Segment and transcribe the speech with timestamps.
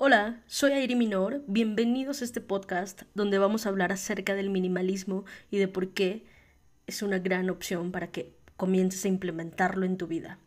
[0.00, 5.24] Hola, soy Airi Minor, bienvenidos a este podcast donde vamos a hablar acerca del minimalismo
[5.50, 6.24] y de por qué
[6.86, 10.38] es una gran opción para que comiences a implementarlo en tu vida.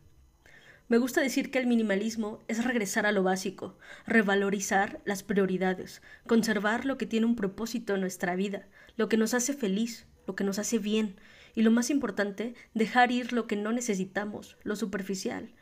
[0.88, 3.76] Me gusta decir que el minimalismo es regresar a lo básico,
[4.06, 9.34] revalorizar las prioridades, conservar lo que tiene un propósito en nuestra vida, lo que nos
[9.34, 11.16] hace feliz, lo que nos hace bien,
[11.54, 15.52] y lo más importante, dejar ir lo que no necesitamos, lo superficial,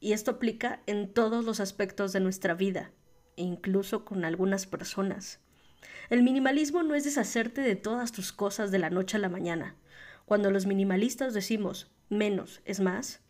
[0.00, 2.92] y esto aplica en todos los aspectos de nuestra vida,
[3.36, 5.40] e incluso con algunas personas.
[6.10, 9.76] El minimalismo no es deshacerte de todas tus cosas de la noche a la mañana.
[10.24, 13.20] Cuando los minimalistas decimos menos es más,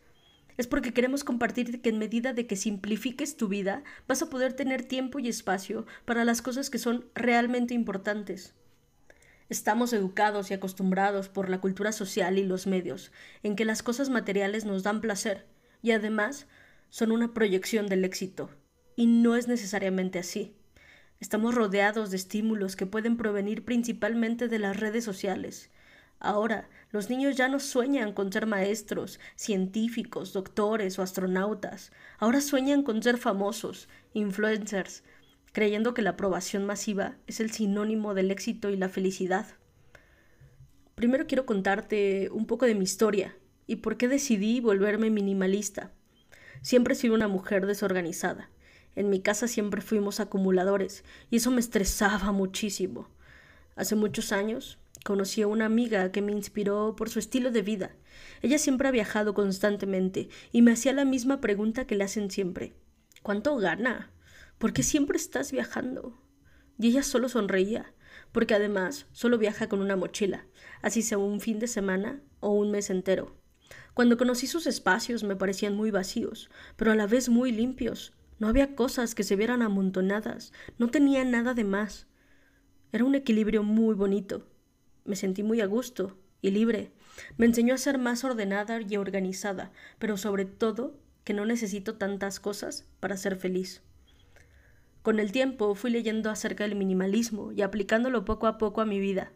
[0.56, 4.54] es porque queremos compartir que en medida de que simplifiques tu vida, vas a poder
[4.54, 8.54] tener tiempo y espacio para las cosas que son realmente importantes.
[9.48, 14.08] Estamos educados y acostumbrados por la cultura social y los medios en que las cosas
[14.08, 15.46] materiales nos dan placer,
[15.86, 16.48] y además
[16.90, 18.50] son una proyección del éxito.
[18.96, 20.56] Y no es necesariamente así.
[21.20, 25.70] Estamos rodeados de estímulos que pueden provenir principalmente de las redes sociales.
[26.18, 31.92] Ahora, los niños ya no sueñan con ser maestros, científicos, doctores o astronautas.
[32.18, 35.04] Ahora sueñan con ser famosos, influencers,
[35.52, 39.46] creyendo que la aprobación masiva es el sinónimo del éxito y la felicidad.
[40.96, 45.92] Primero quiero contarte un poco de mi historia y por qué decidí volverme minimalista.
[46.62, 48.50] Siempre he sido una mujer desorganizada.
[48.94, 53.10] En mi casa siempre fuimos acumuladores y eso me estresaba muchísimo.
[53.74, 57.94] Hace muchos años conocí a una amiga que me inspiró por su estilo de vida.
[58.42, 62.74] Ella siempre ha viajado constantemente y me hacía la misma pregunta que le hacen siempre.
[63.22, 64.10] ¿Cuánto gana?
[64.58, 66.18] ¿Por qué siempre estás viajando?
[66.78, 67.92] Y ella solo sonreía,
[68.32, 70.46] porque además solo viaja con una mochila,
[70.80, 73.36] así sea un fin de semana o un mes entero.
[73.96, 78.12] Cuando conocí sus espacios me parecían muy vacíos, pero a la vez muy limpios.
[78.38, 82.06] No había cosas que se vieran amontonadas, no tenía nada de más.
[82.92, 84.46] Era un equilibrio muy bonito.
[85.06, 86.92] Me sentí muy a gusto y libre.
[87.38, 92.38] Me enseñó a ser más ordenada y organizada, pero sobre todo que no necesito tantas
[92.38, 93.82] cosas para ser feliz.
[95.00, 99.00] Con el tiempo fui leyendo acerca del minimalismo y aplicándolo poco a poco a mi
[99.00, 99.32] vida.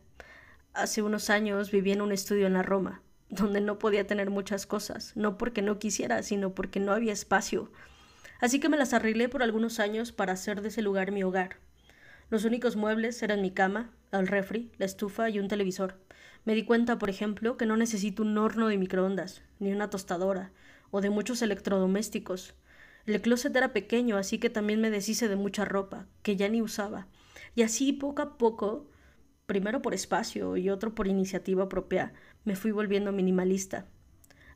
[0.75, 4.67] Hace unos años viví en un estudio en la Roma donde no podía tener muchas
[4.67, 7.71] cosas, no porque no quisiera, sino porque no había espacio.
[8.41, 11.57] Así que me las arreglé por algunos años para hacer de ese lugar mi hogar.
[12.29, 15.99] Los únicos muebles eran mi cama, el refri, la estufa y un televisor.
[16.45, 20.53] Me di cuenta, por ejemplo, que no necesito un horno de microondas, ni una tostadora,
[20.91, 22.55] o de muchos electrodomésticos.
[23.07, 26.63] El closet era pequeño, así que también me deshice de mucha ropa, que ya ni
[26.63, 27.09] usaba.
[27.55, 28.89] Y así, poco a poco,
[29.47, 32.13] primero por espacio y otro por iniciativa propia,
[32.45, 33.87] me fui volviendo minimalista.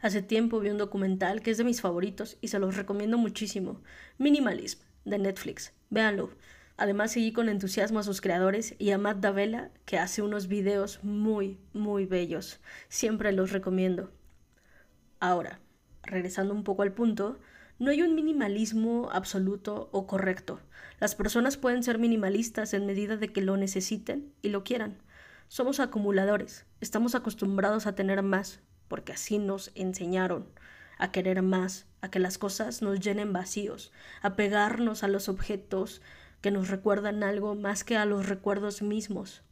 [0.00, 3.80] Hace tiempo vi un documental que es de mis favoritos y se los recomiendo muchísimo.
[4.18, 5.72] Minimalism, de Netflix.
[5.90, 6.30] Véanlo.
[6.76, 11.02] Además seguí con entusiasmo a sus creadores y a Matt Davella, que hace unos videos
[11.04, 12.60] muy, muy bellos.
[12.88, 14.10] Siempre los recomiendo.
[15.20, 15.60] Ahora,
[16.02, 17.38] regresando un poco al punto,
[17.78, 20.60] no hay un minimalismo absoluto o correcto.
[21.00, 24.98] Las personas pueden ser minimalistas en medida de que lo necesiten y lo quieran.
[25.48, 30.48] Somos acumuladores, estamos acostumbrados a tener más, porque así nos enseñaron
[30.98, 36.02] a querer más, a que las cosas nos llenen vacíos, a pegarnos a los objetos
[36.40, 39.42] que nos recuerdan algo más que a los recuerdos mismos.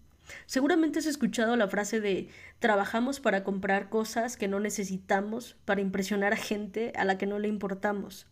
[0.47, 2.29] Seguramente has escuchado la frase de
[2.59, 7.39] trabajamos para comprar cosas que no necesitamos para impresionar a gente a la que no
[7.39, 8.27] le importamos.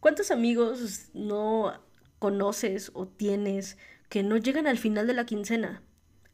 [0.00, 1.80] ¿Cuántos amigos no
[2.18, 5.82] conoces o tienes que no llegan al final de la quincena?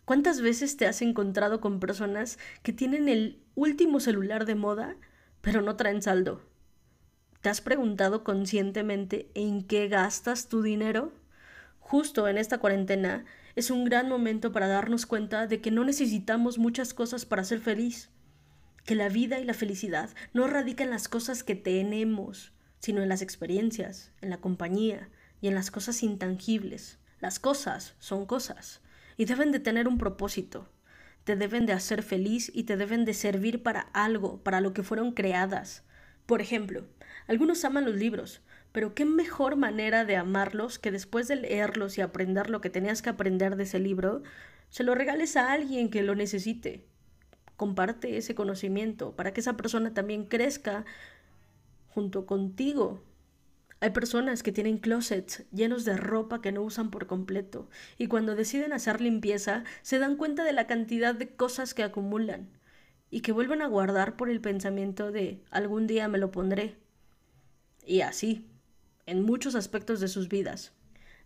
[0.04, 4.96] ¿Cuántas veces te has encontrado con personas que tienen el último celular de moda,
[5.40, 6.42] pero no traen saldo?
[7.40, 11.14] ¿Te has preguntado conscientemente en qué gastas tu dinero?
[11.78, 13.24] Justo en esta cuarentena
[13.56, 17.60] es un gran momento para darnos cuenta de que no necesitamos muchas cosas para ser
[17.60, 18.10] feliz,
[18.84, 23.08] que la vida y la felicidad no radican en las cosas que tenemos, sino en
[23.08, 25.08] las experiencias, en la compañía
[25.40, 26.98] y en las cosas intangibles.
[27.20, 28.82] Las cosas son cosas
[29.16, 30.68] y deben de tener un propósito.
[31.24, 34.82] Te deben de hacer feliz y te deben de servir para algo, para lo que
[34.82, 35.82] fueron creadas.
[36.26, 36.84] Por ejemplo,
[37.26, 42.00] algunos aman los libros, pero qué mejor manera de amarlos que después de leerlos y
[42.00, 44.22] aprender lo que tenías que aprender de ese libro,
[44.68, 46.84] se lo regales a alguien que lo necesite.
[47.56, 50.84] Comparte ese conocimiento para que esa persona también crezca
[51.88, 53.02] junto contigo
[53.84, 58.34] hay personas que tienen closets llenos de ropa que no usan por completo y cuando
[58.34, 62.48] deciden hacer limpieza se dan cuenta de la cantidad de cosas que acumulan
[63.10, 66.78] y que vuelven a guardar por el pensamiento de algún día me lo pondré.
[67.84, 68.48] Y así.
[69.04, 70.72] en muchos aspectos de sus vidas.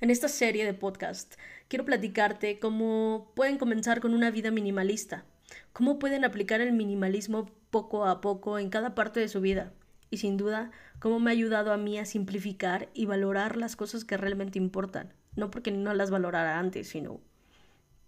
[0.00, 1.34] En esta serie de podcast
[1.68, 5.24] quiero platicarte cómo pueden comenzar con una vida minimalista,
[5.72, 9.72] cómo pueden aplicar el minimalismo poco a poco en cada parte de su vida
[10.10, 14.04] y sin duda cómo me ha ayudado a mí a simplificar y valorar las cosas
[14.04, 17.20] que realmente importan, no porque no las valorara antes, sino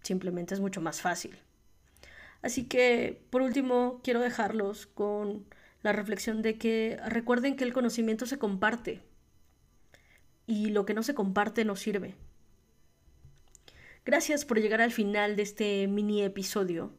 [0.01, 1.37] simplemente es mucho más fácil.
[2.41, 5.45] Así que, por último, quiero dejarlos con
[5.83, 9.01] la reflexión de que recuerden que el conocimiento se comparte
[10.47, 12.15] y lo que no se comparte no sirve.
[14.03, 16.91] Gracias por llegar al final de este mini episodio,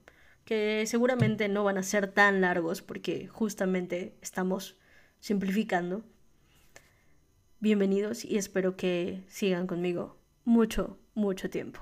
[0.44, 4.76] que seguramente no van a ser tan largos porque justamente estamos
[5.22, 6.02] simplificando.
[7.60, 11.78] Bienvenidos y espero que sigan conmigo mucho, mucho tiempo.